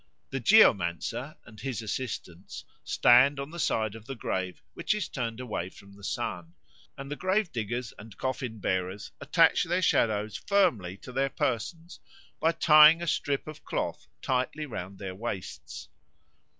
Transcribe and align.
The 0.31 0.39
geomancer 0.41 1.35
and 1.45 1.59
his 1.61 1.83
assistants 1.83 2.65
stand 2.83 3.39
on 3.39 3.51
the 3.51 3.59
side 3.59 3.93
of 3.93 4.07
the 4.07 4.15
grave 4.15 4.59
which 4.73 4.95
is 4.95 5.07
turned 5.07 5.39
away 5.39 5.69
from 5.69 5.93
the 5.95 6.03
sun; 6.03 6.55
and 6.97 7.11
the 7.11 7.15
grave 7.15 7.51
diggers 7.51 7.93
and 7.99 8.17
coffin 8.17 8.57
bearers 8.57 9.11
attach 9.21 9.65
their 9.65 9.79
shadows 9.83 10.37
firmly 10.37 10.97
to 10.97 11.11
their 11.11 11.29
persons 11.29 11.99
by 12.39 12.51
tying 12.51 12.99
a 12.99 13.05
strip 13.07 13.47
of 13.47 13.63
cloth 13.63 14.07
tightly 14.23 14.65
round 14.65 14.97
their 14.97 15.13
waists. 15.13 15.87